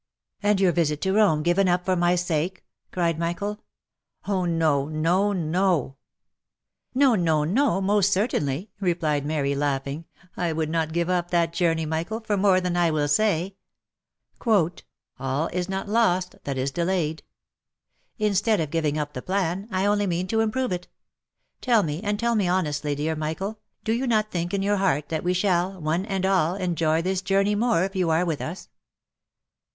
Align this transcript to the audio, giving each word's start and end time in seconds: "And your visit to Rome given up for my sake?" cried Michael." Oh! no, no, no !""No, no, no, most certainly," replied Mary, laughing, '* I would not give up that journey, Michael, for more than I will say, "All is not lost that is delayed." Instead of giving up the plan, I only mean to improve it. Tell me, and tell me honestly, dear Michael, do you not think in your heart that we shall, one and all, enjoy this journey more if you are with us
"And 0.41 0.59
your 0.59 0.71
visit 0.71 0.99
to 1.01 1.13
Rome 1.13 1.43
given 1.43 1.69
up 1.69 1.85
for 1.85 1.95
my 1.95 2.15
sake?" 2.15 2.65
cried 2.91 3.19
Michael." 3.19 3.59
Oh! 4.27 4.45
no, 4.45 4.87
no, 4.89 5.31
no 5.31 5.95
!""No, 6.95 7.13
no, 7.13 7.43
no, 7.43 7.79
most 7.81 8.11
certainly," 8.11 8.71
replied 8.79 9.27
Mary, 9.27 9.53
laughing, 9.53 10.05
'* 10.23 10.25
I 10.35 10.53
would 10.53 10.71
not 10.71 10.91
give 10.91 11.07
up 11.07 11.29
that 11.29 11.53
journey, 11.53 11.85
Michael, 11.85 12.19
for 12.19 12.35
more 12.35 12.59
than 12.59 12.75
I 12.75 12.89
will 12.89 13.07
say, 13.07 13.57
"All 14.47 15.47
is 15.53 15.69
not 15.69 15.87
lost 15.87 16.33
that 16.45 16.57
is 16.57 16.71
delayed." 16.71 17.21
Instead 18.17 18.59
of 18.59 18.71
giving 18.71 18.97
up 18.97 19.13
the 19.13 19.21
plan, 19.21 19.67
I 19.69 19.85
only 19.85 20.07
mean 20.07 20.25
to 20.29 20.39
improve 20.41 20.71
it. 20.71 20.87
Tell 21.61 21.83
me, 21.83 22.01
and 22.03 22.19
tell 22.19 22.33
me 22.33 22.47
honestly, 22.47 22.95
dear 22.95 23.15
Michael, 23.15 23.59
do 23.83 23.93
you 23.93 24.07
not 24.07 24.31
think 24.31 24.51
in 24.51 24.63
your 24.63 24.77
heart 24.77 25.09
that 25.09 25.23
we 25.23 25.35
shall, 25.35 25.79
one 25.79 26.07
and 26.07 26.25
all, 26.25 26.55
enjoy 26.55 27.03
this 27.03 27.21
journey 27.21 27.53
more 27.53 27.83
if 27.83 27.95
you 27.95 28.09
are 28.09 28.25
with 28.25 28.41
us 28.41 28.67